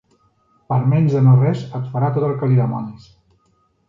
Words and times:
Per 0.71 0.77
menys 0.93 1.11
de 1.17 1.19
no 1.25 1.35
res 1.41 1.61
et 1.79 1.85
farà 1.91 2.09
tot 2.15 2.25
el 2.29 2.33
que 2.39 2.49
li 2.53 2.57
demanis. 2.61 3.05